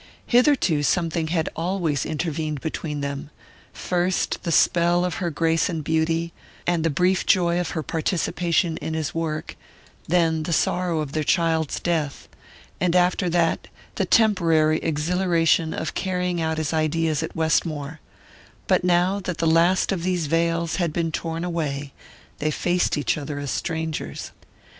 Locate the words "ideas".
16.73-17.21